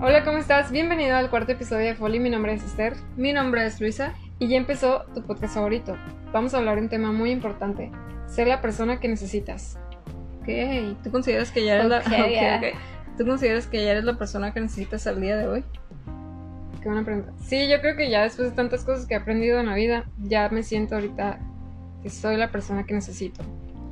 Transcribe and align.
Hola, 0.00 0.24
¿cómo 0.24 0.38
estás? 0.38 0.70
Bienvenido 0.72 1.16
al 1.16 1.30
cuarto 1.30 1.52
episodio 1.52 1.86
de 1.86 1.94
Folly. 1.94 2.20
Mi 2.20 2.30
nombre 2.30 2.54
es 2.54 2.64
Esther 2.64 2.94
Mi 3.16 3.32
nombre 3.32 3.66
es 3.66 3.80
Luisa. 3.80 4.14
y 4.38 4.48
ya 4.48 4.56
empezó 4.56 5.04
tu 5.14 5.22
podcast 5.22 5.54
favorito. 5.54 5.96
Vamos 6.32 6.54
a 6.54 6.58
hablar 6.58 6.76
de 6.76 6.82
un 6.82 6.88
tema 6.88 7.12
muy 7.12 7.30
importante: 7.30 7.90
ser 8.26 8.48
la 8.48 8.60
persona 8.60 9.00
que 9.00 9.08
necesitas. 9.08 9.78
Ok, 10.40 10.48
¿tú 11.04 11.10
consideras 11.10 11.50
que 11.50 11.64
ya 11.64 11.74
eres 11.76 11.86
Ok, 11.86 11.90
la 11.90 11.98
ok, 12.24 12.30
ya. 12.32 12.56
ok. 12.58 13.18
¿Tú 13.18 13.26
consideras 13.26 13.66
que 13.66 13.84
ya 13.84 13.90
eres 13.92 14.04
la 14.04 14.16
persona 14.16 14.52
que 14.54 14.60
necesitas 14.60 15.06
al 15.06 15.20
día 15.20 15.36
de 15.36 15.46
hoy? 15.46 15.64
Qué 16.82 16.88
buena 16.88 17.04
pregunta. 17.04 17.32
Sí, 17.42 17.68
yo 17.68 17.80
creo 17.82 17.94
que 17.96 18.08
ya 18.08 18.22
después 18.22 18.50
de 18.50 18.56
tantas 18.56 18.84
cosas 18.84 19.04
que 19.06 19.12
he 19.14 19.18
aprendido 19.18 19.60
en 19.60 19.66
la 19.66 19.74
vida, 19.74 20.04
ya 20.22 20.48
me 20.48 20.62
siento 20.62 20.94
ahorita 20.94 21.38
que 22.02 22.08
soy 22.08 22.38
la 22.38 22.50
persona 22.50 22.84
que 22.84 22.94
necesito. 22.94 23.42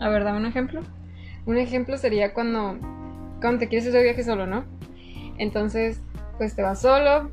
A 0.00 0.08
ver, 0.08 0.24
dame 0.24 0.38
un 0.38 0.46
ejemplo. 0.46 0.80
Un 1.44 1.58
ejemplo 1.58 1.98
sería 1.98 2.32
cuando, 2.32 2.78
cuando 3.42 3.58
te 3.58 3.68
quieres 3.68 3.86
ir 3.86 3.92
de 3.92 4.02
viaje 4.02 4.22
solo, 4.24 4.46
¿no? 4.46 4.64
Entonces, 5.36 6.00
pues 6.38 6.54
te 6.56 6.62
vas 6.62 6.80
solo, 6.80 7.30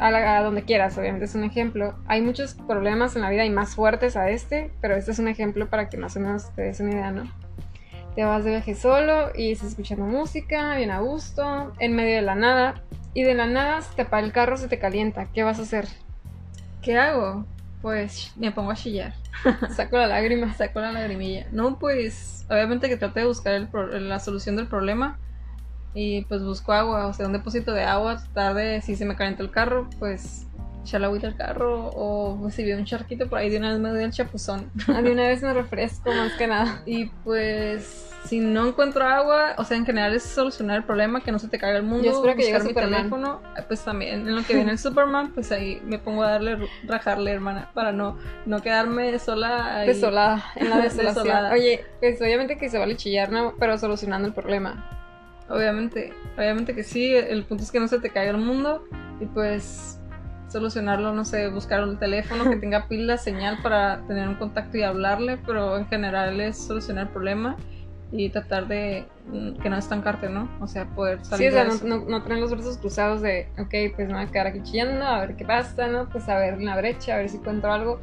a, 0.00 0.10
la- 0.10 0.38
a 0.38 0.42
donde 0.42 0.62
quieras, 0.64 0.96
obviamente 0.98 1.26
es 1.26 1.34
un 1.34 1.44
ejemplo. 1.44 1.94
Hay 2.06 2.20
muchos 2.22 2.54
problemas 2.54 3.14
en 3.16 3.22
la 3.22 3.30
vida 3.30 3.44
y 3.44 3.50
más 3.50 3.74
fuertes 3.74 4.16
a 4.16 4.30
este, 4.30 4.70
pero 4.80 4.96
este 4.96 5.12
es 5.12 5.18
un 5.18 5.28
ejemplo 5.28 5.68
para 5.68 5.88
que 5.88 5.96
más 5.96 6.16
o 6.16 6.20
menos 6.20 6.50
te 6.54 6.62
des 6.62 6.80
una 6.80 6.92
idea, 6.92 7.10
¿no? 7.10 7.30
Te 8.14 8.24
vas 8.24 8.42
de 8.44 8.50
viaje 8.50 8.74
solo 8.74 9.28
y 9.36 9.52
estás 9.52 9.68
escuchando 9.70 10.04
música, 10.06 10.74
bien 10.76 10.90
a 10.90 11.00
gusto, 11.00 11.72
en 11.78 11.94
medio 11.94 12.16
de 12.16 12.22
la 12.22 12.34
nada, 12.34 12.74
y 13.14 13.22
de 13.22 13.34
la 13.34 13.46
nada 13.46 13.80
se 13.82 13.94
te 13.94 14.02
apaga 14.02 14.24
el 14.26 14.32
carro, 14.32 14.56
se 14.56 14.66
te 14.68 14.78
calienta. 14.78 15.26
¿Qué 15.32 15.42
vas 15.44 15.58
a 15.58 15.62
hacer? 15.62 15.86
¿Qué 16.82 16.96
hago? 16.96 17.44
Pues 17.82 18.32
me 18.36 18.50
pongo 18.50 18.70
a 18.72 18.74
chillar. 18.74 19.14
Saco 19.76 19.96
la 19.98 20.06
lágrima. 20.08 20.52
Saco 20.54 20.80
la 20.80 20.90
lagrimilla. 20.92 21.46
No, 21.52 21.78
pues 21.78 22.44
obviamente 22.50 22.88
que 22.88 22.96
trato 22.96 23.20
de 23.20 23.26
buscar 23.26 23.54
el 23.54 23.68
pro- 23.68 23.86
la 23.98 24.18
solución 24.18 24.56
del 24.56 24.66
problema. 24.66 25.18
Y 25.94 26.22
pues 26.26 26.42
busco 26.42 26.72
agua, 26.72 27.06
o 27.06 27.12
sea, 27.12 27.26
un 27.26 27.32
depósito 27.32 27.72
de 27.72 27.82
agua. 27.84 28.16
Tratar 28.18 28.54
de, 28.54 28.80
si 28.82 28.94
se 28.96 29.04
me 29.04 29.16
calienta 29.16 29.42
el 29.42 29.50
carro, 29.50 29.88
pues 29.98 30.46
echar 30.84 31.00
la 31.00 31.08
agüita 31.08 31.26
al 31.26 31.36
carro. 31.36 31.90
O 31.94 32.38
pues, 32.40 32.54
si 32.54 32.64
veo 32.64 32.78
un 32.78 32.84
charquito 32.84 33.28
por 33.28 33.38
ahí, 33.38 33.50
de 33.50 33.58
una 33.58 33.70
vez 33.70 33.78
me 33.80 33.88
doy 33.90 34.04
el 34.04 34.12
chapuzón. 34.12 34.70
A 34.94 35.00
mí 35.00 35.10
una 35.10 35.24
vez 35.28 35.42
me 35.42 35.52
refresco 35.52 36.12
más 36.12 36.32
que 36.34 36.46
nada. 36.46 36.82
Y 36.86 37.06
pues, 37.24 38.04
si 38.24 38.38
no 38.40 38.68
encuentro 38.68 39.04
agua, 39.06 39.54
o 39.58 39.64
sea, 39.64 39.76
en 39.76 39.86
general 39.86 40.14
es 40.14 40.22
solucionar 40.22 40.76
el 40.76 40.84
problema, 40.84 41.20
que 41.20 41.32
no 41.32 41.38
se 41.38 41.48
te 41.48 41.58
caiga 41.58 41.78
el 41.78 41.82
mundo. 41.84 42.04
Yo 42.04 42.12
espero 42.12 42.36
que 42.36 42.42
llegue 42.42 42.58
mi 42.60 42.68
Superman. 42.68 42.96
teléfono. 42.98 43.40
eh, 43.56 43.62
Pues 43.66 43.82
también, 43.84 44.28
en 44.28 44.36
lo 44.36 44.42
que 44.44 44.54
viene 44.54 44.72
el 44.72 44.78
Superman, 44.78 45.32
pues 45.34 45.50
ahí 45.52 45.80
me 45.84 45.98
pongo 45.98 46.22
a 46.22 46.30
darle, 46.32 46.58
rajarle, 46.84 47.32
hermana, 47.32 47.70
para 47.74 47.92
no, 47.92 48.18
no 48.46 48.60
quedarme 48.60 49.18
sola. 49.18 49.78
Ahí. 49.78 49.88
Desolada, 49.88 50.44
en 50.56 50.70
la 50.70 50.76
desolación. 50.82 51.24
Desolada. 51.24 51.52
Oye, 51.52 51.84
pues 52.00 52.20
obviamente 52.20 52.56
que 52.56 52.68
se 52.68 52.78
vale 52.78 52.96
chillar, 52.96 53.30
¿no? 53.32 53.54
Pero 53.58 53.76
solucionando 53.78 54.28
el 54.28 54.34
problema. 54.34 54.97
Obviamente, 55.48 56.12
obviamente 56.36 56.74
que 56.74 56.82
sí, 56.82 57.14
el 57.14 57.44
punto 57.44 57.64
es 57.64 57.72
que 57.72 57.80
no 57.80 57.88
se 57.88 58.00
te 58.00 58.10
caiga 58.10 58.32
el 58.32 58.38
mundo 58.38 58.84
y 59.20 59.26
pues 59.26 59.98
solucionarlo, 60.48 61.12
no 61.12 61.24
sé, 61.24 61.48
buscar 61.48 61.82
un 61.84 61.98
teléfono 61.98 62.48
que 62.50 62.56
tenga 62.60 62.86
pila, 62.88 63.16
señal 63.16 63.58
para 63.62 64.06
tener 64.06 64.28
un 64.28 64.34
contacto 64.36 64.76
y 64.78 64.82
hablarle, 64.82 65.38
pero 65.46 65.76
en 65.76 65.86
general 65.86 66.40
es 66.40 66.58
solucionar 66.58 67.06
el 67.06 67.12
problema 67.12 67.56
y 68.10 68.30
tratar 68.30 68.66
de 68.68 69.06
mm, 69.26 69.60
que 69.60 69.68
no 69.68 69.76
estancarte, 69.76 70.28
¿no? 70.30 70.48
O 70.60 70.66
sea, 70.66 70.86
poder 70.94 71.22
Sí, 71.30 71.30
salir 71.30 71.48
o 71.48 71.52
sea, 71.52 71.64
de 71.64 71.70
no, 71.88 71.98
no, 71.98 72.04
no 72.08 72.22
tener 72.22 72.38
los 72.38 72.50
brazos 72.50 72.78
cruzados 72.78 73.20
de, 73.20 73.48
ok, 73.58 73.94
pues 73.94 74.08
me 74.08 74.14
voy 74.14 74.22
a 74.22 74.26
quedar 74.26 74.46
aquí 74.46 74.62
chillando, 74.62 75.04
a 75.04 75.20
ver 75.20 75.36
qué 75.36 75.44
pasa, 75.44 75.88
¿no? 75.88 76.08
Pues 76.08 76.28
a 76.28 76.38
ver 76.38 76.54
en 76.54 76.64
la 76.64 76.76
brecha, 76.76 77.14
a 77.14 77.18
ver 77.18 77.28
si 77.28 77.36
encuentro 77.36 77.70
algo. 77.72 78.00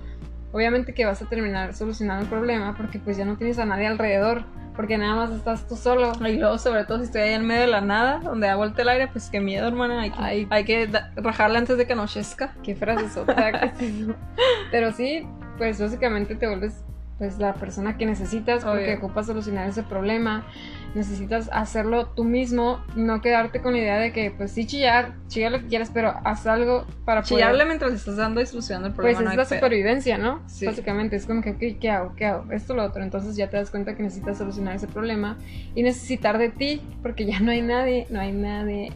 Obviamente 0.52 0.94
que 0.94 1.06
vas 1.06 1.22
a 1.22 1.26
terminar 1.28 1.74
solucionando 1.74 2.24
el 2.24 2.30
problema 2.30 2.76
porque 2.78 3.00
pues 3.00 3.18
ya 3.18 3.26
no 3.26 3.36
tienes 3.36 3.58
a 3.58 3.66
nadie 3.66 3.88
alrededor, 3.88 4.44
porque 4.76 4.98
nada 4.98 5.16
más 5.16 5.32
estás 5.32 5.68
tú 5.68 5.76
solo. 5.76 6.12
Y 6.28 6.38
luego, 6.38 6.58
sobre 6.58 6.86
todo, 6.86 7.00
si 7.00 7.06
estoy 7.06 7.22
ahí 7.22 7.34
en 7.34 7.46
medio 7.46 7.62
de 7.62 7.68
la 7.68 7.82
nada, 7.82 8.20
donde 8.20 8.48
da 8.48 8.56
vuelta 8.56 8.82
el 8.82 8.90
aire, 8.90 9.08
pues 9.08 9.30
qué 9.30 9.40
miedo, 9.40 9.68
hermana. 9.68 10.02
Hay 10.02 10.12
que, 10.12 10.22
Ay. 10.22 10.48
hay 10.50 10.66
que 10.66 10.90
rajarla 11.16 11.60
antes 11.60 11.78
de 11.78 11.88
que 11.88 11.94
anochezca. 11.94 12.54
Qué 12.64 12.76
frase 12.76 13.10
sota. 13.10 13.74
Pero 14.72 14.92
sí, 14.92 15.28
pues 15.58 15.80
básicamente 15.80 16.36
te 16.36 16.48
vuelves 16.48 16.85
pues 17.18 17.38
la 17.40 17.54
persona 17.54 17.98
que 17.98 18.06
necesitas 18.06 18.64
porque 18.66 18.84
Obvio. 18.96 18.98
ocupas 18.98 19.28
solucionar 19.28 19.70
ese 19.70 19.84
problema. 19.84 20.46
Necesitas 20.96 21.50
hacerlo 21.52 22.08
tú 22.08 22.24
mismo, 22.24 22.82
no 22.96 23.22
quedarte 23.22 23.62
con 23.62 23.74
la 23.74 23.80
idea 23.80 23.98
de 24.00 24.12
que 24.14 24.32
pues 24.32 24.52
sí 24.52 24.66
chillar, 24.66 25.14
chillar 25.28 25.52
lo 25.52 25.60
que 25.60 25.68
quieras, 25.68 25.92
pero 25.94 26.14
haz 26.24 26.46
algo 26.48 26.86
para 27.06 27.22
poder... 27.22 27.36
Chillarle 27.36 27.66
mientras 27.66 27.94
estás 27.94 28.16
dando 28.18 28.40
y 28.42 28.46
solucionando 28.46 28.88
el 28.90 28.94
Pues 28.94 28.98
problema. 29.16 29.20
es 29.20 29.24
no 29.26 29.32
hay 29.32 29.38
la 29.38 29.44
pedo. 29.44 29.56
supervivencia, 29.58 30.18
¿no? 30.18 30.42
Sí. 30.48 30.66
Básicamente 30.66 31.16
es 31.18 31.26
como 31.26 31.42
que, 31.42 31.78
¿qué 31.78 31.90
hago? 31.90 32.14
¿Qué 32.16 32.26
hago? 32.26 32.52
Esto, 32.52 32.74
lo 32.74 32.84
otro. 32.84 33.04
Entonces 33.04 33.36
ya 33.36 33.50
te 33.50 33.58
das 33.58 33.72
cuenta 33.72 33.96
que 33.96 34.04
necesitas 34.04 34.38
solucionar 34.38 34.76
ese 34.76 34.88
problema 34.88 35.38
y 35.74 35.84
necesitar 35.84 36.38
de 36.38 36.50
ti, 36.50 36.82
porque 37.02 37.26
ya 37.26 37.40
no 37.42 37.52
hay 37.52 37.62
nadie, 37.62 38.08
no 38.10 38.20
hay 38.22 38.32
nadie. 38.32 38.92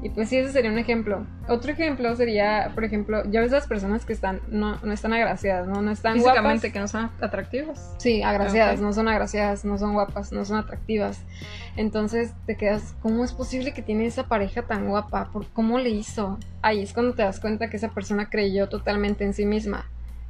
Y 0.00 0.10
pues 0.10 0.28
sí, 0.28 0.36
ese 0.36 0.52
sería 0.52 0.70
un 0.70 0.78
ejemplo. 0.78 1.26
Otro 1.48 1.72
ejemplo 1.72 2.14
sería, 2.14 2.70
por 2.74 2.84
ejemplo, 2.84 3.24
ya 3.30 3.40
ves 3.40 3.50
las 3.50 3.66
personas 3.66 4.04
que 4.04 4.12
están, 4.12 4.40
no, 4.48 4.78
no 4.82 4.92
están 4.92 5.12
agraciadas, 5.12 5.66
¿no? 5.66 5.82
No 5.82 5.90
están 5.90 6.14
Físicamente, 6.14 6.68
guapas. 6.68 6.72
que 6.72 6.78
no 6.78 6.88
son 6.88 7.10
atractivos. 7.20 7.78
Sí, 7.98 8.22
agraciadas, 8.22 8.80
no 8.80 8.92
son 8.92 9.08
agraciadas, 9.08 9.64
no 9.64 9.76
son 9.76 9.94
guapas, 9.94 10.30
no 10.30 10.44
son 10.44 10.58
atractivas. 10.58 11.20
Entonces 11.76 12.32
te 12.46 12.56
quedas, 12.56 12.94
¿cómo 13.02 13.24
es 13.24 13.32
posible 13.32 13.72
que 13.72 13.82
tiene 13.82 14.06
esa 14.06 14.24
pareja 14.24 14.62
tan 14.62 14.86
guapa? 14.88 15.30
¿Por 15.32 15.48
cómo 15.48 15.78
le 15.80 15.90
hizo? 15.90 16.38
Ahí 16.62 16.80
es 16.80 16.92
cuando 16.92 17.14
te 17.14 17.22
das 17.22 17.40
cuenta 17.40 17.68
que 17.68 17.76
esa 17.76 17.88
persona 17.88 18.30
creyó 18.30 18.68
totalmente 18.68 19.24
en 19.24 19.34
sí 19.34 19.46
misma. 19.46 19.86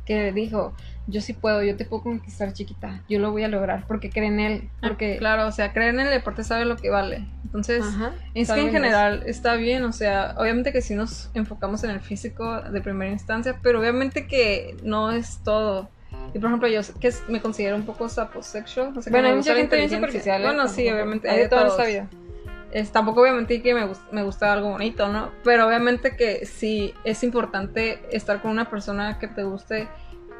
Que 0.09 0.33
dijo, 0.33 0.75
yo 1.07 1.21
sí 1.21 1.35
puedo, 1.35 1.63
yo 1.63 1.77
te 1.77 1.85
puedo 1.85 2.03
conquistar 2.03 2.55
chiquita, 2.55 3.05
yo 3.11 3.19
lo 3.19 3.31
voy 3.31 3.45
a 3.45 3.49
lograr 3.49 3.85
porque 3.87 4.09
cree 4.09 4.29
en 4.29 4.41
él. 4.41 4.71
Porque, 4.81 5.17
Ah, 5.17 5.19
Claro, 5.19 5.47
o 5.47 5.53
sea, 5.53 5.75
creer 5.75 5.91
en 5.91 6.01
el 6.01 6.09
deporte 6.11 6.43
sabe 6.45 6.65
lo 6.65 6.77
que 6.77 6.89
vale. 6.89 7.29
Entonces, 7.45 7.85
Ajá, 7.85 8.13
es 8.33 8.51
que 8.51 8.55
en 8.59 8.69
eso. 8.69 8.73
general 8.73 9.23
está 9.27 9.57
bien, 9.57 9.85
o 9.85 9.93
sea, 9.93 10.35
obviamente 10.39 10.73
que 10.73 10.81
sí 10.81 10.95
nos 10.95 11.31
enfocamos 11.35 11.85
en 11.85 11.91
el 11.91 12.01
físico 12.01 12.63
de 12.63 12.81
primera 12.81 13.11
instancia, 13.13 13.61
pero 13.63 13.81
obviamente 13.81 14.27
que 14.27 14.77
no 14.83 15.13
es 15.13 15.43
todo. 15.45 15.91
Y 16.33 16.39
por 16.39 16.49
ejemplo, 16.49 16.69
yo 16.69 16.81
que 16.99 17.09
es- 17.09 17.23
me 17.29 17.43
considero 17.43 17.77
un 17.77 17.85
poco 17.85 18.09
saposexual. 18.09 18.97
O 18.97 19.03
sea, 19.03 19.11
Bueno, 19.11 19.29
hay 19.29 19.35
mucha 19.35 19.55
gente 19.55 19.77
bien 19.77 19.91
superficial. 19.91 20.43
Bueno, 20.43 20.69
sí, 20.69 20.89
obviamente. 20.89 21.29
Hay 21.29 21.41
de 21.41 21.49
todo 21.51 21.61
en 21.61 21.67
esta 21.67 21.85
vida. 21.87 22.09
Es, 22.71 22.93
tampoco 22.93 23.21
voy 23.21 23.31
a 23.31 23.47
que 23.47 23.75
me, 23.75 23.89
me 24.13 24.23
gusta 24.23 24.53
algo 24.53 24.71
bonito, 24.71 25.09
¿no? 25.09 25.31
Pero 25.43 25.67
obviamente 25.67 26.17
que 26.17 26.45
sí 26.45 26.95
es 27.05 27.23
importante 27.23 28.01
estar 28.11 28.43
con 28.43 28.51
una 28.51 28.69
persona 28.69 29.19
que 29.19 29.29
te 29.29 29.43
guste 29.43 29.89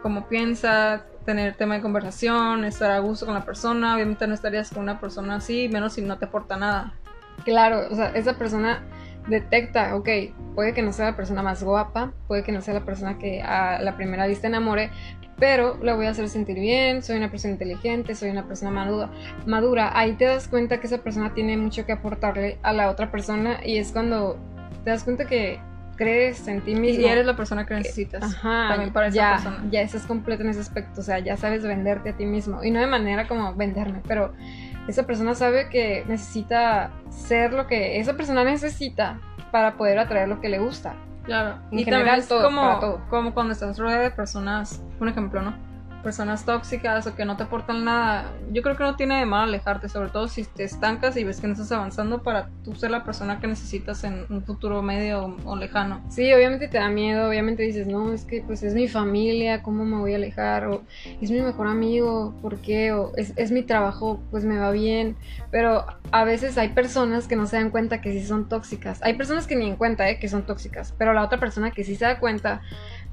cómo 0.03 0.29
piensa, 0.29 1.05
tener 1.25 1.55
tema 1.57 1.75
de 1.75 1.83
conversación, 1.83 2.65
estar 2.65 2.91
a 2.91 3.01
gusto 3.01 3.27
con 3.27 3.35
la 3.35 3.45
persona. 3.45 3.95
Obviamente 3.95 4.27
no 4.27 4.35
estarías 4.35 4.71
con 4.71 4.83
una 4.83 5.01
persona 5.01 5.37
así, 5.37 5.69
menos 5.69 5.95
si 5.95 6.03
no 6.03 6.19
te 6.19 6.27
aporta 6.27 6.57
nada. 6.57 6.95
Claro, 7.45 7.83
o 7.91 7.95
sea, 7.95 8.11
esa 8.11 8.35
persona 8.35 8.83
detecta, 9.29 9.95
ok, 9.95 10.09
puede 10.55 10.73
que 10.73 10.83
no 10.83 10.93
sea 10.93 11.11
la 11.11 11.17
persona 11.17 11.43
más 11.43 11.63
guapa, 11.63 12.13
puede 12.27 12.43
que 12.43 12.53
no 12.53 12.63
sea 12.63 12.75
la 12.75 12.85
persona 12.85 13.19
que 13.19 13.43
a 13.43 13.81
la 13.81 13.97
primera 13.97 14.27
vista 14.27 14.47
enamore, 14.47 14.91
pero 15.39 15.79
la 15.83 15.95
voy 15.95 16.07
a 16.07 16.11
hacer 16.11 16.29
sentir 16.29 16.59
bien, 16.59 17.03
soy 17.03 17.17
una 17.17 17.31
persona 17.31 17.53
inteligente, 17.53 18.15
soy 18.15 18.31
una 18.31 18.47
persona 18.47 18.71
madura, 18.71 19.11
madura. 19.47 19.97
Ahí 19.99 20.13
te 20.13 20.25
das 20.25 20.49
cuenta 20.49 20.81
que 20.81 20.87
esa 20.87 20.99
persona 20.99 21.35
tiene 21.35 21.57
mucho 21.57 21.87
que 21.87 21.93
aportarle 21.93 22.59
a 22.63 22.73
la 22.73 22.91
otra 22.91 23.11
persona 23.11 23.61
y 23.65 23.79
es 23.79 23.93
cuando 23.93 24.37
te 24.85 24.91
das 24.91 25.05
cuenta 25.05 25.27
que 25.27 25.61
crees 25.97 26.47
en 26.49 26.63
ti 26.63 26.75
mismo. 26.75 27.03
y 27.03 27.11
eres 27.11 27.27
la 27.27 27.37
persona 27.37 27.67
que 27.67 27.75
necesitas. 27.75 28.23
Ajá, 28.23 28.69
también 28.69 28.93
para 28.93 29.09
esa 29.09 29.17
ya, 29.17 29.31
persona. 29.33 29.65
ya 29.71 29.81
estás 29.83 30.07
completo 30.07 30.43
en 30.43 30.51
ese 30.51 30.61
aspecto, 30.61 31.01
o 31.01 31.05
sea, 31.05 31.19
ya 31.19 31.37
sabes 31.37 31.63
venderte 31.63 32.11
a 32.11 32.17
ti 32.17 32.25
mismo. 32.25 32.65
Y 32.65 32.71
no 32.71 32.81
de 32.81 32.87
manera 32.87 33.29
como 33.29 33.55
venderme, 33.55 34.01
pero 34.07 34.33
esa 34.87 35.05
persona 35.07 35.35
sabe 35.35 35.69
que 35.69 36.05
necesita 36.09 36.91
ser 37.11 37.53
lo 37.53 37.67
que 37.67 37.99
esa 38.01 38.15
persona 38.15 38.45
necesita 38.45 39.21
para 39.51 39.77
poder 39.77 39.99
atraer 39.99 40.29
lo 40.29 40.41
que 40.41 40.49
le 40.49 40.59
gusta. 40.59 40.95
Claro. 41.29 41.59
En 41.71 41.79
y 41.79 41.85
general, 41.85 42.07
también 42.07 42.21
es 42.21 42.29
todo, 42.29 42.43
como, 42.43 42.63
para 42.63 42.81
todo. 42.81 43.01
como 43.11 43.35
cuando 43.35 43.53
estás 43.53 43.79
rodeada 43.79 44.03
de 44.03 44.11
personas, 44.11 44.83
un 44.99 45.09
ejemplo, 45.09 45.43
¿no? 45.43 45.55
Personas 46.03 46.45
tóxicas 46.45 47.07
o 47.07 47.15
que 47.15 47.25
no 47.25 47.37
te 47.37 47.43
aportan 47.43 47.85
nada. 47.85 48.31
Yo 48.53 48.63
creo 48.63 48.77
que 48.77 48.85
no 48.85 48.97
tiene 48.97 49.19
de 49.19 49.27
mal 49.27 49.49
alejarte, 49.49 49.89
sobre 49.89 50.11
todo 50.11 50.29
si 50.29 50.45
te 50.45 50.65
estancas 50.65 51.17
y 51.17 51.25
ves 51.25 51.41
que 51.41 51.49
no 51.49 51.55
estás 51.55 51.73
avanzando 51.73 52.23
para 52.23 52.49
tú 52.65 52.75
ser 52.75 52.91
la 52.91 53.05
persona 53.05 53.41
que 53.41 53.47
necesitas 53.47 54.05
en 54.05 54.25
un 54.31 54.43
futuro 54.43 54.81
medio 54.83 55.25
o, 55.25 55.37
o 55.45 55.57
lejano. 55.57 56.01
Sí, 56.09 56.33
obviamente 56.33 56.69
te 56.69 56.79
da 56.79 56.89
miedo, 56.89 57.29
obviamente 57.29 57.63
dices, 57.65 57.87
no, 57.87 58.13
es 58.13 58.25
que 58.25 58.43
pues 58.43 58.63
es 58.63 58.75
mi 58.75 58.89
familia, 58.89 59.63
¿cómo 59.63 59.85
me 59.85 59.97
voy 59.97 60.13
a 60.13 60.17
alejar? 60.17 60.67
O 60.67 60.83
es 61.21 61.31
mi 61.31 61.41
mejor 61.41 61.67
amigo, 61.67 62.35
¿por 62.41 62.59
qué? 62.59 62.93
O 62.93 63.13
es, 63.17 63.33
es 63.37 63.51
mi 63.51 63.63
trabajo, 63.63 64.21
pues 64.31 64.45
me 64.45 64.59
va 64.59 64.71
bien. 64.71 65.17
Pero 65.51 65.85
a 66.13 66.25
veces 66.25 66.59
hay 66.59 66.71
personas 66.71 67.29
que 67.29 67.37
no 67.37 67.47
se 67.47 67.57
dan 67.57 67.71
cuenta 67.71 68.01
que 68.01 68.13
sí 68.13 68.25
son 68.25 68.49
tóxicas. 68.49 69.03
Hay 69.03 69.15
personas 69.15 69.47
que 69.47 69.57
ni 69.57 69.67
en 69.67 69.77
cuenta, 69.77 70.09
¿eh? 70.09 70.19
Que 70.19 70.29
son 70.29 70.45
tóxicas. 70.45 70.95
Pero 70.97 71.13
la 71.13 71.23
otra 71.23 71.39
persona 71.39 71.71
que 71.71 71.85
sí 71.85 71.97
se 71.97 72.05
da 72.05 72.19
cuenta, 72.19 72.63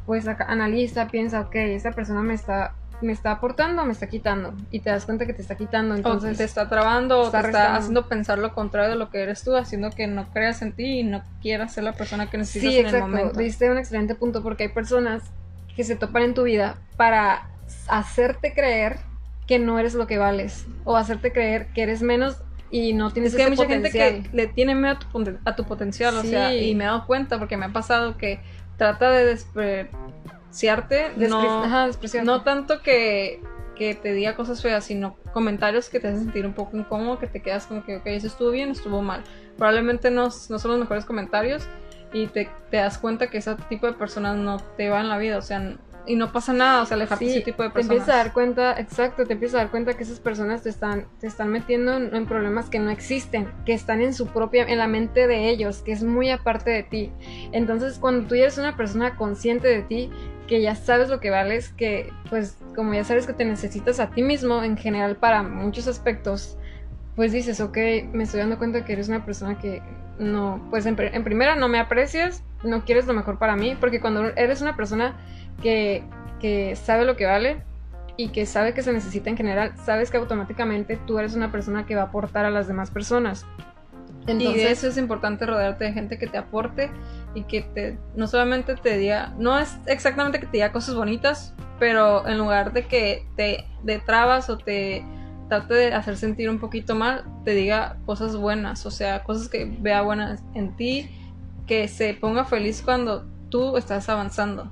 pues 0.06 0.28
analiza, 0.28 1.08
piensa, 1.08 1.42
ok, 1.42 1.56
esta 1.56 1.92
persona 1.92 2.22
me 2.22 2.34
está, 2.34 2.74
me 3.02 3.12
está 3.12 3.32
aportando 3.32 3.82
o 3.82 3.86
me 3.86 3.92
está 3.94 4.08
quitando. 4.08 4.54
Y 4.72 4.80
te 4.80 4.90
das 4.90 5.06
cuenta 5.06 5.26
que 5.26 5.34
te 5.34 5.42
está 5.42 5.56
quitando, 5.56 5.96
Entonces 5.96 6.38
te 6.38 6.44
está 6.44 6.70
trabando 6.70 7.22
o 7.22 7.32
te 7.32 7.38
está 7.40 7.76
haciendo 7.76 8.08
pensar 8.08 8.38
lo 8.38 8.54
contrario 8.54 8.92
de 8.92 8.98
lo 8.98 9.10
que 9.10 9.22
eres 9.22 9.44
tú, 9.44 9.56
haciendo 9.56 9.90
que 9.90 10.08
no 10.08 10.30
creas 10.32 10.62
en 10.62 10.74
ti 10.74 11.00
y 11.00 11.04
no 11.04 11.24
quieras 11.42 11.74
ser 11.74 11.84
la 11.84 11.94
persona 11.94 12.30
que 12.30 12.38
necesitas 12.38 12.70
Sí, 12.70 12.78
en 12.80 12.86
el 12.88 12.94
exacto. 12.96 13.08
momento. 13.08 13.40
Diste 13.40 13.70
un 13.72 13.78
excelente 13.78 14.16
punto 14.16 14.44
porque 14.44 14.64
hay 14.64 14.70
personas 14.70 15.24
que 15.76 15.84
se 15.84 15.96
topan 15.96 16.24
en 16.24 16.34
tu 16.34 16.44
vida 16.44 16.78
para 16.98 17.50
hacerte 17.88 18.54
creer 18.54 18.98
que 19.48 19.60
no 19.60 19.78
eres 19.80 19.94
lo 19.94 20.08
que 20.08 20.18
vales 20.18 20.66
o 20.86 20.96
hacerte 20.96 21.32
creer 21.32 21.68
que 21.74 21.84
eres 21.84 22.02
menos 22.02 22.38
y 22.72 22.94
no 22.94 23.12
tienes 23.12 23.32
Es 23.32 23.38
que 23.38 23.44
hay 23.44 23.54
ese 23.54 23.62
mucha 23.62 23.74
gente 23.74 23.92
que 23.92 24.24
le 24.34 24.48
tiene 24.48 24.74
miedo 24.76 24.96
a 24.96 25.00
tu, 25.00 25.40
a 25.46 25.56
tu 25.56 25.66
potencial, 25.66 26.16
o 26.18 26.24
sea, 26.24 26.54
y 26.54 26.74
me 26.76 26.84
he 26.84 26.88
dado 26.88 27.06
cuenta 27.06 27.38
porque 27.38 27.58
me 27.58 27.66
ha 27.66 27.70
pasado 27.70 28.18
que 28.18 28.40
trata 28.78 29.12
de 29.12 29.26
despreciarte, 29.26 31.12
Despre- 31.16 31.28
no, 31.30 31.64
Ajá, 31.64 31.88
despreciarte. 31.88 32.26
no 32.26 32.44
tanto 32.44 32.82
que, 32.82 33.42
que 33.76 33.96
te 33.96 34.14
diga 34.14 34.36
cosas 34.36 34.62
feas, 34.62 34.84
sino 34.86 35.16
comentarios 35.34 35.90
que 35.90 36.00
te 36.00 36.08
hacen 36.08 36.24
sentir 36.24 36.46
un 36.46 36.54
poco 36.54 36.78
incómodo, 36.78 37.20
que 37.20 37.28
te 37.28 37.42
quedas 37.42 37.66
como 37.68 37.84
que, 37.84 37.98
ok, 37.98 38.06
eso 38.08 38.28
estuvo 38.28 38.52
bien, 38.52 38.70
estuvo 38.72 39.02
mal. 39.02 39.24
Probablemente 39.58 40.12
no, 40.12 40.24
no 40.50 40.60
son 40.60 40.72
los 40.72 40.80
mejores 40.80 41.06
comentarios 41.06 41.64
y 42.14 42.28
te, 42.28 42.50
te 42.72 42.78
das 42.78 42.98
cuenta 42.98 43.28
que 43.30 43.38
ese 43.40 43.56
tipo 43.70 43.88
de 43.88 43.94
personas 43.94 44.38
no 44.38 44.58
te 44.78 44.90
va 44.90 45.02
en 45.02 45.10
la 45.10 45.18
vida, 45.18 45.38
o 45.38 45.42
sea, 45.42 45.76
y 46.08 46.16
no 46.16 46.32
pasa 46.32 46.54
nada, 46.54 46.82
o 46.82 46.86
sea, 46.86 46.96
alejarte 46.96 47.26
de 47.26 47.32
Sí, 47.32 47.38
ese 47.38 47.46
tipo 47.46 47.64
de 47.64 47.70
te 47.70 47.74
personas. 47.74 47.98
empiezas 47.98 48.16
a 48.16 48.18
dar 48.24 48.34
cuenta, 48.34 48.80
exacto, 48.80 49.26
te 49.26 49.34
empiezas 49.34 49.56
a 49.56 49.58
dar 49.64 49.72
cuenta 49.72 49.96
que 49.96 50.04
esas 50.04 50.20
personas 50.20 50.62
te 50.64 50.70
están, 50.70 51.08
te 51.20 51.28
están 51.28 51.50
metiendo 51.50 51.94
en, 51.96 52.16
en 52.16 52.26
problemas 52.26 52.70
que 52.70 52.80
no 52.80 52.90
existen, 52.92 53.48
que 53.66 53.74
están 53.74 54.02
en 54.02 54.14
su 54.14 54.28
propia, 54.28 54.64
en 54.66 54.78
la 54.78 54.88
mente 54.88 55.28
de 55.28 55.50
ellos, 55.50 55.82
que 55.82 55.92
es 55.92 56.04
muy 56.04 56.30
aparte 56.30 56.70
de 56.70 56.84
ti. 56.84 57.12
Entonces, 57.52 57.98
cuando 58.00 58.28
tú 58.28 58.36
ya 58.36 58.44
eres 58.44 58.58
una 58.58 58.76
persona 58.78 59.16
consciente 59.16 59.68
de 59.68 59.82
ti, 59.82 60.10
que 60.48 60.62
ya 60.62 60.76
sabes 60.76 61.10
lo 61.10 61.20
que 61.20 61.32
vales, 61.32 61.70
que 61.70 62.12
pues 62.30 62.58
como 62.76 62.94
ya 62.94 63.04
sabes 63.04 63.26
que 63.26 63.34
te 63.34 63.46
necesitas 63.46 64.00
a 64.00 64.12
ti 64.12 64.22
mismo 64.22 64.62
en 64.64 64.78
general 64.78 65.16
para 65.16 65.42
muchos 65.42 65.88
aspectos, 65.88 66.58
pues 67.16 67.32
dices, 67.32 67.62
ok, 67.62 67.78
me 68.14 68.26
estoy 68.26 68.42
dando 68.42 68.58
cuenta 68.58 68.86
que 68.86 68.94
eres 68.94 69.08
una 69.10 69.26
persona 69.26 69.58
que 69.58 69.82
no, 70.20 70.62
pues 70.70 70.86
en, 70.86 70.96
pri- 70.96 71.10
en 71.14 71.24
primera 71.24 71.56
no 71.56 71.68
me 71.68 71.80
aprecias, 71.80 72.44
no 72.64 72.84
quieres 72.86 73.06
lo 73.08 73.14
mejor 73.14 73.38
para 73.38 73.56
mí, 73.56 73.76
porque 73.80 74.00
cuando 74.00 74.26
eres 74.36 74.62
una 74.62 74.76
persona 74.76 75.16
que, 75.62 76.04
que 76.40 76.76
sabe 76.76 77.06
lo 77.06 77.16
que 77.16 77.26
vale 77.26 77.64
y 78.18 78.30
que 78.30 78.46
sabe 78.46 78.74
que 78.74 78.82
se 78.82 78.94
necesita 78.94 79.30
en 79.30 79.38
general, 79.38 79.74
sabes 79.84 80.10
que 80.10 80.18
automáticamente 80.18 80.98
tú 81.06 81.20
eres 81.20 81.36
una 81.36 81.52
persona 81.52 81.86
que 81.86 81.96
va 81.96 82.04
a 82.04 82.06
aportar 82.06 82.46
a 82.46 82.50
las 82.50 82.68
demás 82.68 82.90
personas. 82.92 83.46
y 84.26 84.28
de 84.28 84.32
Entonces, 84.32 84.78
eso 84.80 84.88
es 84.88 84.98
importante 84.98 85.46
rodearte 85.46 85.84
de 85.86 85.94
gente 85.94 86.18
que 86.18 86.28
te 86.28 86.38
aporte 86.38 86.90
y 87.34 87.44
que 87.44 87.62
te 87.62 87.98
no 88.16 88.28
solamente 88.28 88.76
te 88.76 88.98
diga, 88.98 89.34
no 89.38 89.60
es 89.60 89.78
exactamente 89.88 90.40
que 90.40 90.46
te 90.46 90.54
diga 90.54 90.72
cosas 90.72 90.96
bonitas, 90.96 91.54
pero 91.78 92.26
en 92.28 92.38
lugar 92.38 92.72
de 92.72 92.86
que 92.88 93.28
te 93.36 93.66
de 93.84 94.00
trabas 94.00 94.50
o 94.50 94.58
te 94.58 95.04
trate 95.50 95.74
de 95.74 95.94
hacer 95.94 96.18
sentir 96.18 96.50
un 96.50 96.60
poquito 96.60 96.96
mal, 96.96 97.24
te 97.44 97.52
diga 97.52 97.98
cosas 98.06 98.36
buenas, 98.36 98.86
o 98.86 98.92
sea, 98.92 99.24
cosas 99.24 99.50
que 99.50 99.66
vea 99.80 100.02
buenas 100.02 100.44
en 100.54 100.76
ti, 100.76 101.10
que 101.68 101.88
se 101.88 102.14
ponga 102.14 102.46
feliz 102.46 102.82
cuando 102.84 103.26
tú 103.50 103.78
estás 103.78 104.10
avanzando. 104.10 104.72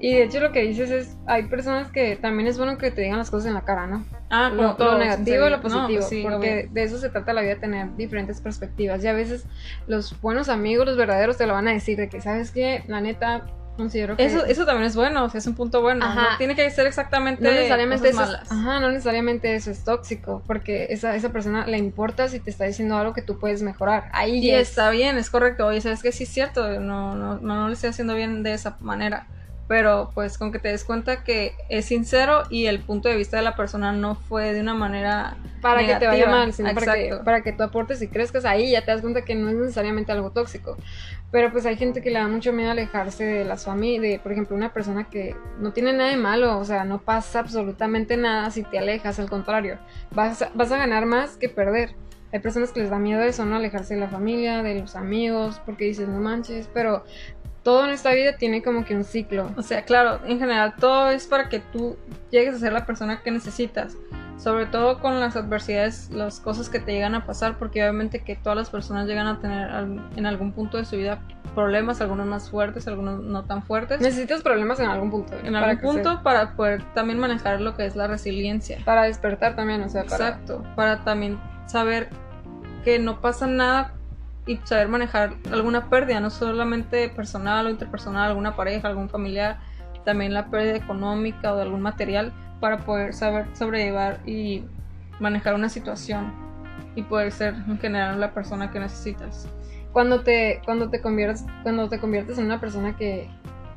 y 0.00 0.14
de 0.14 0.22
hecho 0.22 0.38
lo 0.40 0.52
que 0.52 0.62
dices 0.62 0.90
es, 0.90 1.16
hay 1.26 1.44
personas 1.44 1.90
que 1.90 2.14
también 2.16 2.46
es 2.48 2.56
bueno 2.56 2.78
que 2.78 2.90
te 2.92 3.02
digan 3.02 3.18
las 3.18 3.30
cosas 3.30 3.48
en 3.48 3.54
la 3.54 3.62
cara, 3.62 3.86
¿no? 3.88 4.04
Ah, 4.30 4.48
lo, 4.48 4.76
todo, 4.76 4.92
lo 4.92 4.98
negativo 4.98 5.46
y 5.46 5.50
lo 5.50 5.60
positivo, 5.60 5.88
No, 5.88 5.94
pues 5.94 6.08
sí, 6.08 6.22
porque 6.22 6.60
obvio. 6.60 6.70
de 6.72 6.82
eso 6.82 6.98
se 6.98 7.08
trata 7.08 7.32
la 7.32 7.40
vida, 7.42 7.56
tener 7.56 7.96
diferentes 7.96 8.40
perspectivas. 8.40 9.02
Y 9.02 9.08
a 9.08 9.12
veces 9.12 9.46
los 9.88 10.20
buenos 10.20 10.48
amigos, 10.48 10.86
los 10.86 10.96
verdaderos, 10.96 11.36
te 11.36 11.46
lo 11.46 11.54
van 11.54 11.66
a 11.66 11.72
decir 11.72 11.96
de 11.96 12.08
que, 12.08 12.20
¿sabes 12.20 12.50
qué? 12.52 12.84
La 12.86 13.00
neta, 13.00 13.46
considero 13.78 14.14
que... 14.16 14.24
eso, 14.26 14.44
eso 14.44 14.66
también 14.66 14.86
es 14.86 14.94
bueno, 14.94 15.24
o 15.24 15.30
sea, 15.30 15.38
es 15.38 15.46
un 15.46 15.54
punto 15.54 15.80
bueno. 15.80 16.04
Ajá. 16.04 16.32
No 16.32 16.36
tiene 16.36 16.54
que 16.54 16.70
ser 16.70 16.86
exactamente 16.86 17.42
no 17.42 17.50
necesariamente 17.50 18.08
eso 18.10 18.18
cosas 18.18 18.28
es, 18.42 18.48
malas. 18.50 18.52
ajá, 18.52 18.80
no 18.80 18.90
necesariamente 18.90 19.54
eso 19.54 19.70
es 19.70 19.84
tóxico, 19.84 20.42
porque 20.46 20.88
esa, 20.90 21.16
esa 21.16 21.30
persona 21.30 21.66
le 21.66 21.78
importa 21.78 22.28
si 22.28 22.40
te 22.40 22.50
está 22.50 22.64
diciendo 22.66 22.96
algo 22.98 23.14
que 23.14 23.22
tú 23.22 23.38
puedes 23.38 23.62
mejorar. 23.62 24.10
Ahí 24.12 24.38
Y 24.44 24.48
ya 24.48 24.58
es- 24.58 24.68
está 24.68 24.90
bien, 24.90 25.16
es 25.16 25.30
correcto. 25.30 25.66
Oye, 25.66 25.80
sabes 25.80 26.02
que 26.02 26.12
sí 26.12 26.24
es 26.24 26.30
cierto, 26.30 26.68
no, 26.80 27.14
no, 27.14 27.36
no, 27.38 27.54
no 27.56 27.66
lo 27.68 27.72
estoy 27.72 27.88
haciendo 27.90 28.14
bien 28.14 28.42
de 28.42 28.52
esa 28.52 28.76
manera. 28.80 29.26
Pero 29.68 30.10
pues 30.14 30.38
con 30.38 30.50
que 30.50 30.58
te 30.58 30.68
des 30.68 30.82
cuenta 30.82 31.22
que 31.22 31.54
es 31.68 31.84
sincero 31.84 32.44
y 32.48 32.66
el 32.66 32.80
punto 32.80 33.08
de 33.08 33.16
vista 33.16 33.36
de 33.36 33.42
la 33.42 33.54
persona 33.54 33.92
no 33.92 34.14
fue 34.14 34.54
de 34.54 34.62
una 34.62 34.72
manera 34.72 35.36
para 35.60 35.86
que 35.86 35.94
te 35.96 36.06
vaya 36.06 36.26
mal, 36.26 36.52
sino 36.54 36.72
para 36.74 36.94
que, 36.94 37.16
para 37.22 37.42
que 37.42 37.52
tú 37.52 37.62
aportes 37.62 38.00
y 38.00 38.08
crezcas 38.08 38.46
ahí, 38.46 38.70
ya 38.70 38.82
te 38.84 38.90
das 38.90 39.02
cuenta 39.02 39.22
que 39.22 39.34
no 39.34 39.50
es 39.50 39.56
necesariamente 39.56 40.10
algo 40.10 40.30
tóxico. 40.30 40.76
Pero 41.30 41.52
pues 41.52 41.66
hay 41.66 41.76
gente 41.76 42.00
que 42.00 42.10
le 42.10 42.18
da 42.18 42.28
mucho 42.28 42.52
miedo 42.52 42.70
alejarse 42.70 43.24
de 43.24 43.44
las 43.44 43.66
familias, 43.66 44.02
de 44.02 44.18
por 44.18 44.32
ejemplo 44.32 44.56
una 44.56 44.72
persona 44.72 45.04
que 45.04 45.36
no 45.58 45.72
tiene 45.72 45.92
nada 45.92 46.10
de 46.10 46.16
malo, 46.16 46.58
o 46.58 46.64
sea, 46.64 46.84
no 46.84 47.00
pasa 47.02 47.40
absolutamente 47.40 48.16
nada 48.16 48.50
si 48.50 48.62
te 48.62 48.78
alejas, 48.78 49.18
al 49.18 49.28
contrario, 49.28 49.78
vas 50.12 50.40
a, 50.40 50.50
vas 50.54 50.72
a 50.72 50.78
ganar 50.78 51.04
más 51.04 51.36
que 51.36 51.50
perder. 51.50 51.94
Hay 52.32 52.40
personas 52.40 52.72
que 52.72 52.80
les 52.80 52.90
da 52.90 52.98
miedo 52.98 53.22
eso, 53.22 53.46
¿no? 53.46 53.56
Alejarse 53.56 53.94
de 53.94 54.00
la 54.00 54.08
familia, 54.08 54.62
de 54.62 54.80
los 54.80 54.96
amigos, 54.96 55.62
porque 55.64 55.86
dices, 55.86 56.08
no 56.08 56.20
manches, 56.20 56.68
pero 56.74 57.04
todo 57.68 57.84
en 57.84 57.90
esta 57.90 58.12
vida 58.12 58.32
tiene 58.38 58.62
como 58.62 58.86
que 58.86 58.94
un 58.96 59.04
ciclo. 59.04 59.50
O 59.58 59.60
sea, 59.60 59.82
claro, 59.82 60.20
en 60.24 60.38
general 60.38 60.72
todo 60.80 61.10
es 61.10 61.26
para 61.26 61.50
que 61.50 61.58
tú 61.60 61.98
llegues 62.30 62.54
a 62.54 62.58
ser 62.58 62.72
la 62.72 62.86
persona 62.86 63.20
que 63.22 63.30
necesitas. 63.30 63.94
Sobre 64.38 64.64
todo 64.64 65.00
con 65.00 65.20
las 65.20 65.36
adversidades, 65.36 66.08
las 66.08 66.40
cosas 66.40 66.70
que 66.70 66.80
te 66.80 66.92
llegan 66.92 67.14
a 67.14 67.26
pasar, 67.26 67.58
porque 67.58 67.82
obviamente 67.82 68.20
que 68.20 68.36
todas 68.36 68.56
las 68.56 68.70
personas 68.70 69.06
llegan 69.06 69.26
a 69.26 69.38
tener 69.38 69.68
al- 69.68 70.08
en 70.16 70.24
algún 70.24 70.52
punto 70.52 70.78
de 70.78 70.86
su 70.86 70.96
vida 70.96 71.20
problemas, 71.54 72.00
algunos 72.00 72.26
más 72.26 72.48
fuertes, 72.48 72.88
algunos 72.88 73.22
no 73.22 73.44
tan 73.44 73.62
fuertes. 73.62 74.00
Necesitas 74.00 74.42
problemas 74.42 74.80
en 74.80 74.86
algún 74.86 75.10
punto. 75.10 75.34
En 75.44 75.54
algún 75.54 75.78
punto 75.78 76.22
para 76.22 76.54
poder 76.56 76.82
también 76.94 77.18
manejar 77.18 77.60
lo 77.60 77.76
que 77.76 77.84
es 77.84 77.96
la 77.96 78.06
resiliencia. 78.06 78.78
Para 78.86 79.02
despertar 79.02 79.56
también, 79.56 79.82
o 79.82 79.90
sea, 79.90 80.04
para... 80.04 80.28
Exacto, 80.28 80.64
para 80.74 81.04
también 81.04 81.38
saber 81.66 82.08
que 82.82 82.98
no 82.98 83.20
pasa 83.20 83.46
nada 83.46 83.92
y 84.48 84.58
saber 84.64 84.88
manejar 84.88 85.34
alguna 85.52 85.90
pérdida, 85.90 86.20
no 86.20 86.30
solamente 86.30 87.10
personal 87.10 87.66
o 87.66 87.70
interpersonal, 87.70 88.30
alguna 88.30 88.56
pareja, 88.56 88.88
algún 88.88 89.10
familiar, 89.10 89.58
también 90.04 90.32
la 90.32 90.48
pérdida 90.50 90.76
económica 90.76 91.52
o 91.52 91.56
de 91.56 91.62
algún 91.62 91.82
material 91.82 92.32
para 92.60 92.78
poder 92.78 93.12
saber 93.12 93.46
sobrellevar 93.54 94.20
y 94.26 94.64
manejar 95.20 95.54
una 95.54 95.68
situación 95.68 96.32
y 96.96 97.02
poder 97.02 97.30
ser 97.30 97.54
en 97.54 97.78
general 97.78 98.18
la 98.18 98.32
persona 98.32 98.70
que 98.70 98.80
necesitas. 98.80 99.48
cuando 99.92 100.22
te 100.22 100.62
cuando 100.64 100.88
te 100.88 101.00
conviertes 101.00 101.44
cuando 101.62 101.88
te 101.88 101.98
conviertes 101.98 102.38
en 102.38 102.46
una 102.46 102.58
persona 102.58 102.96
que 102.96 103.28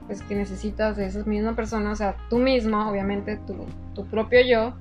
pues 0.07 0.21
que 0.21 0.35
necesitas 0.35 0.97
de 0.97 1.05
esa 1.05 1.23
misma 1.23 1.55
persona 1.55 1.91
o 1.91 1.95
sea 1.95 2.15
tú 2.29 2.37
mismo 2.37 2.89
obviamente 2.89 3.37
tu, 3.37 3.65
tu 3.93 4.05
propio 4.05 4.41
yo 4.41 4.73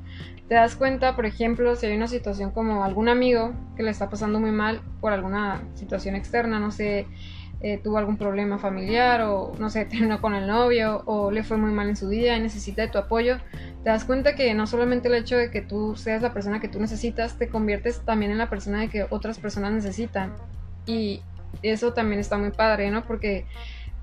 te 0.48 0.54
das 0.54 0.74
cuenta 0.74 1.14
por 1.16 1.26
ejemplo 1.26 1.76
si 1.76 1.86
hay 1.86 1.96
una 1.96 2.08
situación 2.08 2.50
como 2.50 2.84
algún 2.84 3.08
amigo 3.08 3.52
que 3.76 3.82
le 3.82 3.90
está 3.90 4.10
pasando 4.10 4.40
muy 4.40 4.50
mal 4.50 4.80
por 5.00 5.12
alguna 5.12 5.62
situación 5.74 6.16
externa 6.16 6.58
no 6.58 6.70
sé 6.70 7.06
eh, 7.62 7.78
tuvo 7.78 7.98
algún 7.98 8.16
problema 8.16 8.58
familiar 8.58 9.20
o 9.22 9.52
no 9.58 9.68
sé 9.70 9.84
terminó 9.90 10.20
con 10.20 10.34
el 10.34 10.46
novio 10.46 11.02
o 11.06 11.30
le 11.30 11.42
fue 11.44 11.56
muy 11.56 11.70
mal 11.70 11.88
en 11.88 11.96
su 11.96 12.08
día 12.08 12.36
y 12.36 12.40
necesita 12.40 12.82
de 12.82 12.88
tu 12.88 12.98
apoyo 12.98 13.38
te 13.84 13.90
das 13.90 14.04
cuenta 14.04 14.34
que 14.34 14.52
no 14.54 14.66
solamente 14.66 15.08
el 15.08 15.14
hecho 15.14 15.36
de 15.36 15.50
que 15.50 15.60
tú 15.60 15.94
seas 15.96 16.22
la 16.22 16.32
persona 16.32 16.60
que 16.60 16.68
tú 16.68 16.80
necesitas 16.80 17.38
te 17.38 17.48
conviertes 17.48 18.00
también 18.04 18.32
en 18.32 18.38
la 18.38 18.50
persona 18.50 18.80
de 18.80 18.88
que 18.88 19.06
otras 19.10 19.38
personas 19.38 19.72
necesitan 19.72 20.34
y 20.86 21.22
eso 21.62 21.92
también 21.92 22.20
está 22.20 22.38
muy 22.38 22.50
padre, 22.50 22.90
¿no? 22.90 23.04
Porque 23.04 23.46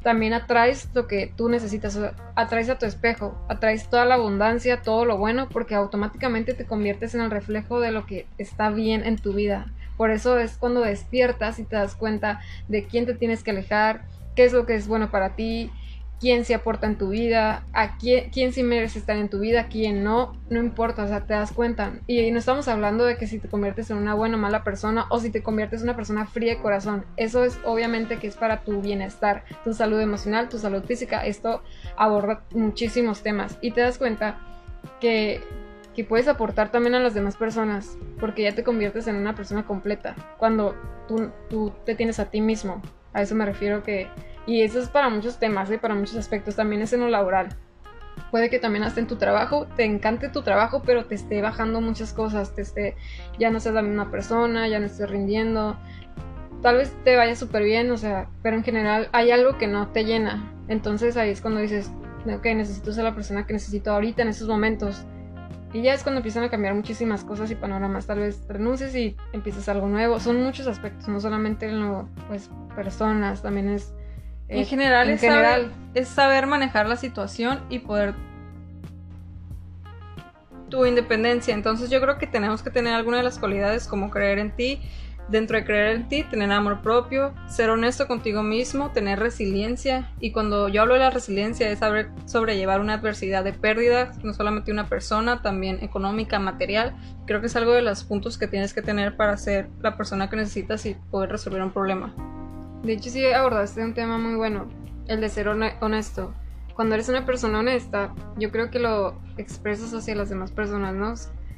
también 0.04 0.34
atraes 0.34 0.90
lo 0.94 1.08
que 1.08 1.32
tú 1.36 1.50
necesitas, 1.50 2.00
atraes 2.36 2.70
a 2.70 2.78
tu 2.78 2.86
espejo, 2.86 3.38
atraes 3.50 3.90
toda 3.90 4.06
la 4.06 4.16
abundancia, 4.16 4.82
todo 4.82 5.06
lo 5.06 5.18
bueno, 5.18 5.50
porque 5.50 5.76
automáticamente 5.76 6.54
te 6.54 6.66
conviertes 6.66 7.16
en 7.16 7.22
el 7.22 7.32
reflejo 7.32 7.80
de 7.80 7.92
lo 7.92 8.06
que 8.06 8.28
está 8.38 8.70
bien 8.70 9.06
en 9.06 9.18
tu 9.18 9.34
vida. 9.34 9.74
Por 9.98 10.12
eso 10.12 10.38
es 10.38 10.58
cuando 10.58 10.82
despiertas 10.82 11.60
y 11.60 11.64
te 11.64 11.76
das 11.76 11.96
cuenta 11.96 12.40
de 12.68 12.86
quién 12.86 13.06
te 13.06 13.16
tienes 13.16 13.44
que 13.44 13.52
alejar, 13.52 14.06
qué 14.36 14.46
es 14.46 14.54
lo 14.54 14.66
que 14.66 14.76
es 14.76 14.88
bueno 14.88 15.10
para 15.10 15.36
ti, 15.36 15.72
quién 16.20 16.46
se 16.46 16.56
aporta 16.56 16.88
en 16.88 16.98
tu 16.98 17.10
vida, 17.10 17.64
a 17.74 17.98
quién, 17.98 18.30
quién 18.32 18.52
sí 18.52 18.64
merece 18.64 19.00
estar 19.00 19.18
en 19.18 19.30
tu 19.30 19.40
vida, 19.40 19.68
quién 19.68 20.04
no, 20.04 20.34
no 20.50 20.60
importa, 20.60 21.04
o 21.04 21.08
sea, 21.08 21.26
te 21.26 21.34
das 21.34 21.52
cuenta. 21.52 22.00
Y 22.08 22.32
no 22.32 22.40
estamos 22.40 22.68
hablando 22.68 23.06
de 23.06 23.18
que 23.18 23.28
si 23.28 23.40
te 23.40 23.48
conviertes 23.48 23.90
en 23.90 23.98
una 23.98 24.14
buena 24.14 24.38
o 24.38 24.40
mala 24.40 24.64
persona 24.64 25.06
o 25.10 25.20
si 25.20 25.30
te 25.30 25.44
conviertes 25.44 25.82
en 25.82 25.88
una 25.88 25.96
persona 25.96 26.26
fría 26.26 26.56
de 26.56 26.62
corazón. 26.62 27.06
Eso 27.18 27.44
es 27.44 27.60
obviamente 27.64 28.18
que 28.18 28.28
es 28.28 28.36
para 28.36 28.62
tu 28.62 28.82
bienestar, 28.82 29.44
tu 29.64 29.74
salud 29.74 30.00
emocional, 30.00 30.50
tu 30.50 30.58
salud 30.58 30.84
física. 30.84 31.26
Esto 31.26 31.62
aborda 31.96 32.44
muchísimos 32.52 33.22
temas 33.22 33.58
y 33.62 33.72
te 33.72 33.82
das 33.82 33.98
cuenta 33.98 34.40
que, 35.00 35.42
que 35.96 36.04
puedes 36.04 36.28
aportar 36.28 36.72
también 36.72 36.96
a 36.96 37.00
las 37.00 37.14
demás 37.14 37.38
personas 37.38 37.98
porque 38.20 38.44
ya 38.44 38.56
te 38.56 38.64
conviertes 38.64 39.08
en 39.08 39.16
una 39.16 39.36
persona 39.36 39.66
completa 39.66 40.16
cuando 40.38 40.76
tú 41.50 41.72
te 41.86 41.96
tienes 41.96 42.20
a 42.20 42.26
ti 42.26 42.42
mismo. 42.42 42.82
A 43.14 43.22
eso 43.22 43.36
me 43.36 43.46
refiero 43.46 43.84
que... 43.84 44.08
Y 44.48 44.64
eso 44.64 44.80
es 44.80 44.90
para 44.90 45.10
muchos 45.10 45.38
temas, 45.38 45.70
¿eh? 45.70 45.78
para 45.78 45.94
muchos 45.94 46.16
aspectos. 46.16 46.56
También 46.56 46.82
es 46.82 46.94
en 46.94 47.02
lo 47.02 47.10
laboral. 47.10 47.50
Puede 48.32 48.50
que 48.50 48.58
también 48.58 48.84
hasta 48.84 49.00
en 49.00 49.08
tu 49.08 49.18
trabajo, 49.18 49.68
te 49.76 49.84
encante 49.84 50.30
tu 50.30 50.42
trabajo, 50.42 50.82
pero 50.84 51.06
te 51.06 51.14
esté 51.14 51.42
bajando 51.42 51.82
muchas 51.82 52.14
cosas, 52.14 52.56
te 52.56 52.64
esté, 52.64 52.96
ya 53.38 53.52
no 53.52 53.60
seas 53.60 53.76
la 53.76 53.84
misma 53.84 54.10
persona, 54.10 54.68
ya 54.68 54.80
no 54.80 54.88
estés 54.88 55.10
rindiendo. 55.10 55.78
Tal 56.64 56.78
vez 56.78 56.96
te 57.04 57.16
vaya 57.16 57.36
súper 57.36 57.64
bien, 57.64 57.92
o 57.92 57.98
sea, 57.98 58.28
pero 58.42 58.58
en 58.58 58.64
general 58.64 59.10
hay 59.12 59.30
algo 59.30 59.58
que 59.58 59.68
no 59.68 59.90
te 59.90 60.04
llena. 60.04 60.52
Entonces 60.68 61.16
ahí 61.16 61.30
es 61.30 61.42
cuando 61.42 61.60
dices, 61.60 61.92
ok, 62.26 62.46
necesito 62.46 62.92
ser 62.92 63.04
la 63.04 63.14
persona 63.16 63.46
que 63.46 63.54
necesito 63.54 63.92
ahorita 63.92 64.24
en 64.24 64.30
estos 64.30 64.48
momentos. 64.48 65.06
Y 65.74 65.82
ya 65.82 65.94
es 65.94 66.04
cuando 66.04 66.20
empiezan 66.20 66.44
a 66.44 66.50
cambiar 66.50 66.74
muchísimas 66.74 67.24
cosas 67.24 67.52
y 67.52 67.56
panoramas. 67.56 68.08
Tal 68.08 68.20
vez 68.20 68.42
renuncies 68.48 68.96
y 68.96 69.16
empieces 69.34 69.68
algo 69.70 69.88
nuevo. 69.88 70.20
Son 70.20 70.42
muchos 70.42 70.66
aspectos, 70.68 71.08
no 71.08 71.20
solamente 71.20 71.68
en 71.68 71.82
lo, 71.82 72.10
pues, 72.28 72.50
personas, 72.76 73.42
también 73.42 73.70
es... 73.70 73.94
en 74.50 74.66
general, 74.66 75.08
en 75.08 75.16
es, 75.16 75.22
general. 75.22 75.62
Saber, 75.62 75.72
es 75.94 76.08
saber 76.08 76.48
manejar 76.48 76.88
la 76.88 76.96
situación 76.96 77.60
y 77.70 77.80
poder 77.80 78.14
tu 80.70 80.86
independencia. 80.86 81.54
Entonces 81.54 81.90
yo 81.90 82.02
creo 82.02 82.18
que 82.18 82.28
tenemos 82.28 82.62
que 82.62 82.70
tener 82.70 82.94
alguna 82.94 83.18
de 83.18 83.24
las 83.24 83.40
cualidades 83.40 83.88
como 83.88 84.10
creer 84.10 84.40
en 84.40 84.56
ti, 84.56 84.82
dentro 85.30 85.58
de 85.58 85.66
creer 85.66 85.96
en 85.96 86.08
ti, 86.08 86.24
tener 86.24 86.52
amor 86.52 86.82
propio, 86.82 87.34
ser 87.48 87.70
honesto 87.70 88.08
contigo 88.08 88.44
mismo, 88.44 88.92
tener 88.92 89.20
resiliencia. 89.20 90.12
Y 90.20 90.32
cuando 90.32 90.70
yo 90.70 90.82
hablo 90.82 90.94
de 90.94 91.02
la 91.02 91.10
resiliencia 91.10 91.70
es 91.70 91.80
saber 91.80 92.10
sobrellevar 92.26 92.80
una 92.80 92.96
adversidad 92.96 93.44
de 93.44 93.54
pérdida, 93.54 94.14
no 94.24 94.34
solamente 94.34 94.72
una 94.72 94.88
persona, 94.88 95.42
también 95.42 95.80
económica, 95.82 96.40
material. 96.40 96.96
Creo 97.26 97.42
que 97.42 97.48
es 97.48 97.56
algo 97.56 97.74
de 97.74 97.82
los 97.82 98.04
puntos 98.04 98.38
que 98.38 98.48
tienes 98.48 98.74
que 98.74 98.82
tener 98.82 99.18
para 99.18 99.36
ser 99.38 99.70
la 99.82 99.98
persona 99.98 100.30
que 100.30 100.38
necesitas 100.38 100.86
y 100.86 100.96
poder 101.12 101.32
resolver 101.32 101.62
un 101.62 101.72
problema. 101.72 102.14
De 102.84 102.94
hecho, 102.94 103.10
sí 103.10 103.26
abordaste 103.26 103.84
un 103.84 103.94
tema 103.94 104.18
muy 104.18 104.36
bueno, 104.36 104.68
el 105.08 105.22
de 105.22 105.30
ser 105.30 105.48
honesto. 105.48 106.34
Cuando 106.76 106.96
eres 106.96 107.10
una 107.10 107.26
persona 107.26 107.60
honesta, 107.60 108.14
yo 108.38 108.52
creo 108.52 108.70
que 108.70 108.80
lo 108.80 109.20
expresas 109.38 109.94
hacia 109.94 110.16
las 110.16 110.30
demás 110.30 110.52
personas, 110.52 110.94
¿no? 110.94 111.14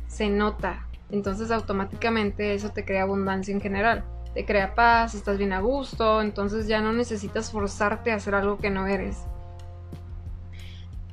Se 0.08 0.30
nota, 0.30 0.88
entonces 1.12 1.52
automáticamente 1.52 2.54
eso 2.54 2.70
te 2.70 2.86
crea 2.86 3.04
abundancia 3.04 3.54
en 3.54 3.62
general. 3.62 4.06
Te 4.34 4.46
crea 4.46 4.76
paz, 4.76 5.16
estás 5.16 5.38
bien 5.38 5.54
a 5.54 5.60
gusto, 5.60 6.22
entonces 6.22 6.68
ya 6.68 6.82
no 6.82 6.94
necesitas 6.94 7.52
forzarte 7.52 8.12
a 8.12 8.16
hacer 8.16 8.36
algo 8.36 8.58
que 8.58 8.70
no 8.70 8.88
eres. 8.88 9.24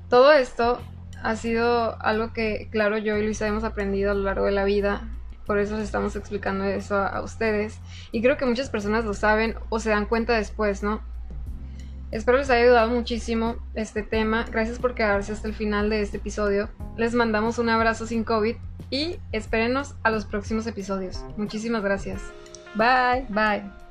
Todo 0.09 0.33
esto 0.33 0.81
ha 1.23 1.35
sido 1.35 2.01
algo 2.01 2.33
que, 2.33 2.69
claro, 2.71 2.99
yo 2.99 3.17
y 3.17 3.25
Luisa 3.25 3.47
hemos 3.47 3.65
aprendido 3.65 4.13
a 4.13 4.15
lo 4.15 4.23
largo 4.23 4.45
de 4.45 4.53
la 4.53 4.65
vida. 4.65 5.09
Por 5.47 5.59
eso 5.59 5.77
les 5.77 5.85
estamos 5.85 6.17
explicando 6.17 6.65
eso 6.65 6.97
a, 6.97 7.23
ustedes. 7.23 7.79
Y 8.13 8.23
creo 8.23 8.37
que 8.37 8.47
muchas 8.47 8.69
personas 8.69 9.05
lo 9.05 9.15
saben 9.15 9.55
o 9.69 9.79
se 9.79 9.91
dan 9.91 10.07
cuenta 10.07 10.35
después, 10.35 10.83
¿no? 10.83 11.01
Espero 12.11 12.39
les 12.39 12.51
haya 12.51 12.65
ayudado 12.65 12.91
muchísimo 12.91 13.57
este 13.75 14.03
tema. 14.03 14.45
Gracias 14.51 14.79
por 14.79 14.95
quedarse 14.95 15.33
hasta 15.33 15.49
el 15.49 15.55
final 15.55 15.91
de 15.91 16.03
este 16.03 16.19
episodio. 16.19 16.69
Les 16.97 17.15
mandamos 17.15 17.59
un 17.59 17.69
abrazo 17.69 18.07
sin 18.07 18.25
COVID 18.25 18.57
y 18.91 19.17
espérenos 19.33 19.95
a 20.03 20.11
los 20.11 20.25
próximos 20.25 20.67
episodios. 20.67 21.25
Muchísimas 21.37 21.83
gracias. 21.83 22.23
Bye. 22.75 23.27
Bye. 23.29 23.86